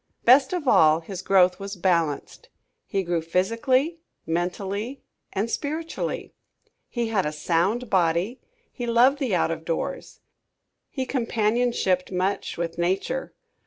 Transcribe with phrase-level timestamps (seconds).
[0.25, 2.49] Best of all his growth was balanced.
[2.87, 6.33] He grew physically, mentally and spiritually.
[6.89, 8.41] He had a sound body.
[8.71, 10.21] He loved the out of doors.
[10.89, 13.35] He companionshiped much with nature.